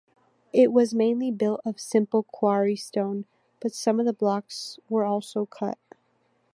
It 0.51 0.73
was 0.73 0.95
mainly 0.95 1.29
built 1.29 1.61
of 1.63 1.79
simple 1.79 2.23
quarry 2.23 2.75
stone, 2.75 3.25
but 3.59 3.71
some 3.71 3.99
of 3.99 4.07
the 4.07 4.13
blocks 4.13 4.79
were 4.89 5.05
also 5.05 5.45
cut. 5.45 5.77